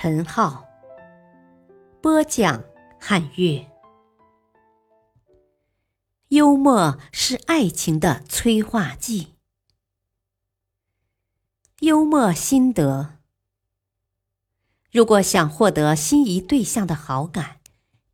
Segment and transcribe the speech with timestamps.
[0.00, 0.64] 陈浩
[2.00, 2.62] 播讲，
[3.00, 3.66] 汉乐。
[6.28, 9.34] 幽默是爱情的催化剂。
[11.80, 13.14] 幽默心得：
[14.92, 17.56] 如果想获得心仪对象的好感，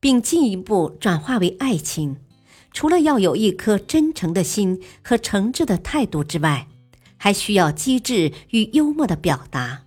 [0.01, 2.25] 并进一步转化为爱情，
[2.73, 6.66] 除了要有一颗真诚的心和诚挚的态度之外，
[7.19, 9.84] 还需要机智与幽默的表达。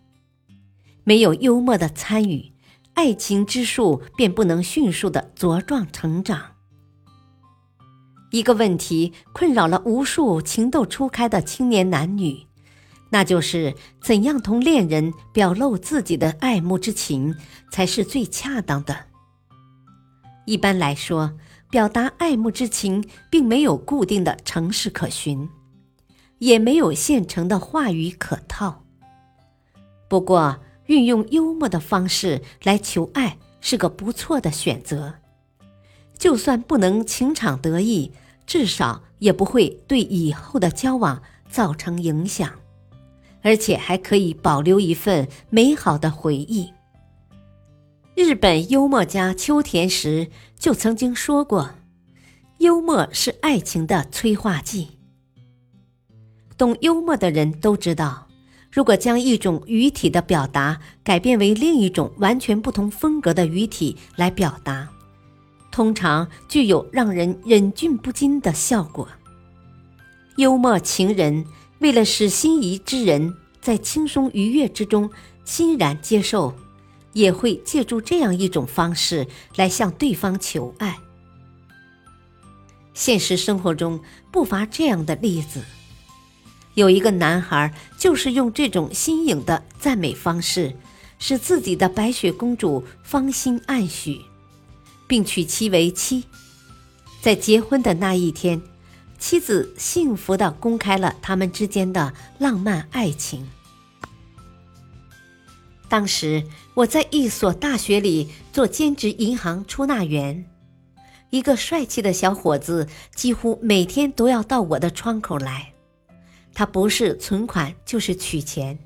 [1.07, 2.51] 没有幽默的参与，
[2.93, 6.55] 爱情之树便不能迅速的茁壮成长。
[8.31, 12.45] 一个问题困扰了无数情窦初开的青年男女，
[13.09, 17.33] 那就是怎样同恋人表露自己的爱慕之情
[17.71, 19.05] 才是最恰当的。
[20.45, 21.31] 一般来说，
[21.69, 25.47] 表达爱慕之情并没有固定的程式可循，
[26.39, 28.83] 也没有现成的话语可套。
[30.09, 35.15] 不过，运用幽默的方式来求爱是个不错的选择，
[36.17, 38.11] 就算不能情场得意，
[38.45, 42.51] 至少也不会对以后的交往造成影响，
[43.41, 46.73] 而且还可以保留一份美好的回忆。
[48.15, 51.69] 日本幽默家秋田石就曾经说过
[52.57, 54.97] ：“幽默是爱情的催化剂。”
[56.57, 58.26] 懂幽默的人都知道。
[58.77, 64.87] 如果将一种语体的表达改变为另一种完全不同风格的语体来表达，
[65.71, 69.09] 通常具有让人忍俊不禁的效果。
[70.35, 71.43] 幽默情人
[71.79, 75.09] 为了使心仪之人在轻松愉悦之中
[75.43, 76.53] 欣然接受，
[77.13, 80.99] 也会借助这样一种方式来向对方求爱。
[82.93, 83.99] 现实生活中
[84.31, 85.63] 不乏这样的例子。
[86.77, 90.75] 有一个男孩，就是用这种新颖的赞美方式，
[91.17, 94.21] 使自己的白雪公主芳心暗许，
[95.07, 96.23] 并娶妻为妻。
[97.19, 98.61] 在结婚的那一天，
[99.17, 103.49] 妻子幸福的公开了他们之间的浪漫爱情。
[105.89, 106.43] 当时
[106.75, 110.45] 我在一所大学里做兼职银行出纳员，
[111.31, 115.73] 一个帅气的小伙子几乎每天都要到我的窗口来。
[116.57, 118.79] 他不是存款就是取钱，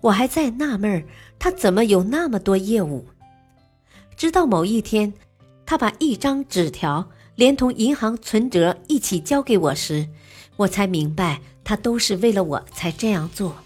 [0.00, 1.04] 我还在纳闷儿，
[1.40, 3.04] 他怎么有那么多业务？
[4.16, 5.12] 直到某一天，
[5.66, 10.08] 他把一张纸条连同银行存折一起交给我时，
[10.54, 13.56] 我才明白他都是为了我才这样做。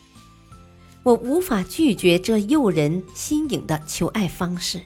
[1.03, 4.81] 我无法拒绝这诱人新颖的求爱方式。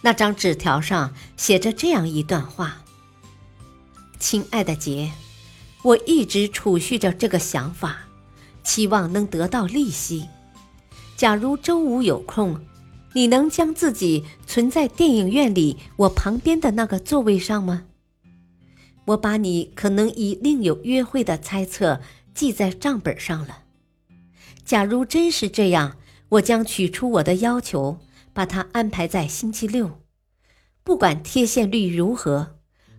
[0.00, 2.84] 那张纸条上写着这样一段话
[4.20, 5.10] ：“亲爱的杰。”
[5.84, 8.08] 我一直储蓄着这个想法，
[8.62, 10.26] 期望能得到利息。
[11.14, 12.58] 假如周五有空，
[13.12, 17.84] 你能将自己存在电影院里我旁边的那个座位上吗？
[19.04, 22.00] 我把你可能已另有约会的猜测
[22.32, 23.64] 记在账本上了。
[24.64, 25.98] 假如真是这样，
[26.30, 27.98] 我将取出我的要求，
[28.32, 30.00] 把它安排在星期六。
[30.82, 32.56] 不管贴现率如何，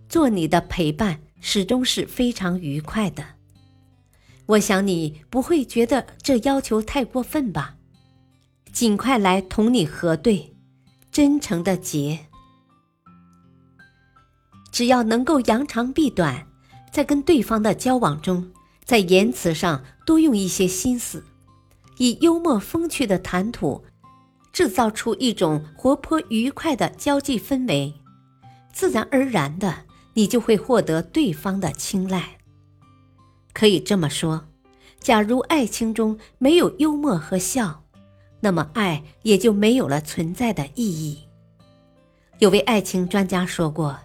[0.08, 1.22] 做你的陪伴。
[1.48, 3.24] 始终是非常愉快的，
[4.46, 7.76] 我想你不会觉得这要求太过分吧？
[8.72, 10.56] 尽快来同你核对，
[11.12, 12.18] 真诚的结。
[14.72, 16.48] 只要能够扬长避短，
[16.90, 18.50] 在跟对方的交往中，
[18.84, 21.24] 在言辞上多用一些心思，
[21.98, 23.84] 以幽默风趣的谈吐，
[24.52, 27.94] 制造出一种活泼愉快的交际氛围，
[28.72, 29.85] 自然而然的。
[30.16, 32.38] 你就会获得对方的青睐。
[33.52, 34.46] 可以这么说，
[34.98, 37.84] 假如爱情中没有幽默和笑，
[38.40, 41.18] 那么爱也就没有了存在的意义。
[42.38, 43.98] 有位爱情专家说过：“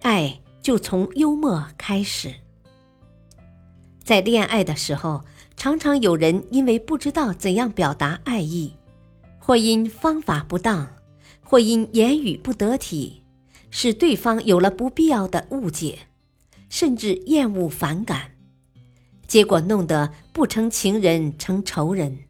[0.00, 2.34] 爱就从幽默开始。”
[4.02, 5.22] 在恋爱的时候，
[5.54, 8.72] 常常有人因为不知道怎样表达爱意，
[9.38, 10.88] 或因方法不当，
[11.42, 13.22] 或因言语不得体。
[13.70, 16.00] 使对方有了不必要的误解，
[16.68, 18.32] 甚至厌恶反感，
[19.26, 22.20] 结果弄得不成情人成仇人，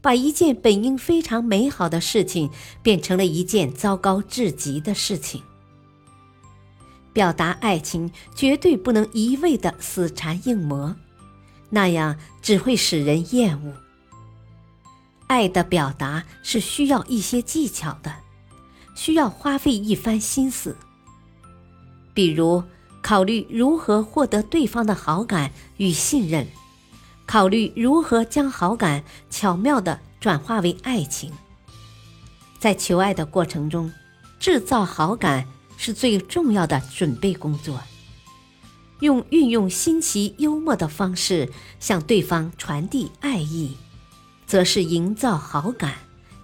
[0.00, 2.50] 把一件本应非常美好的事情
[2.82, 5.42] 变成了一件糟糕至极的事情。
[7.12, 10.96] 表达爱情绝对不能一味的死缠硬磨，
[11.70, 13.72] 那样只会使人厌恶。
[15.28, 18.12] 爱的表达是需要一些技巧的，
[18.94, 20.76] 需要花费一番心思。
[22.12, 22.62] 比如，
[23.02, 26.46] 考虑如何获得对方的好感与信任，
[27.26, 31.32] 考虑如何将好感巧妙的转化为爱情。
[32.58, 33.92] 在求爱的过程中，
[34.38, 35.46] 制造好感
[35.76, 37.80] 是最重要的准备工作。
[39.00, 43.76] 用运用新奇幽默的方式向对方传递爱意，
[44.46, 45.94] 则是营造好感、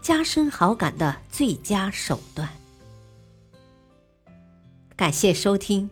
[0.03, 2.49] 加深好感的最佳手段。
[4.97, 5.89] 感谢收听，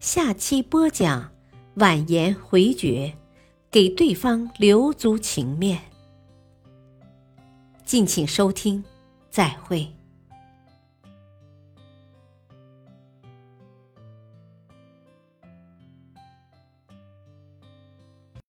[0.00, 1.30] 下期播讲
[1.74, 3.14] 婉言回绝，
[3.70, 5.80] 给对方留足情面。
[7.84, 8.84] 敬请收听，
[9.30, 9.99] 再会。